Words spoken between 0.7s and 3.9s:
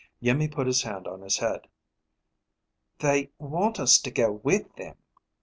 hand on his head. "They want